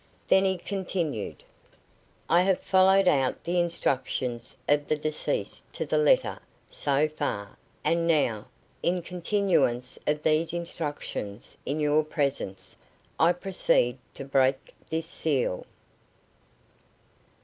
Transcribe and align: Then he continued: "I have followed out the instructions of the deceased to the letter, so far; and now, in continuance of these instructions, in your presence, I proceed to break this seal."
Then 0.27 0.45
he 0.45 0.57
continued: 0.57 1.43
"I 2.27 2.41
have 2.41 2.59
followed 2.59 3.07
out 3.07 3.43
the 3.43 3.59
instructions 3.59 4.57
of 4.67 4.87
the 4.87 4.95
deceased 4.95 5.71
to 5.73 5.85
the 5.85 5.99
letter, 5.99 6.39
so 6.69 7.07
far; 7.07 7.55
and 7.83 8.07
now, 8.07 8.47
in 8.81 9.03
continuance 9.03 9.99
of 10.07 10.23
these 10.23 10.53
instructions, 10.53 11.55
in 11.67 11.79
your 11.79 12.03
presence, 12.03 12.75
I 13.19 13.33
proceed 13.33 13.99
to 14.15 14.25
break 14.25 14.73
this 14.89 15.05
seal." 15.05 15.67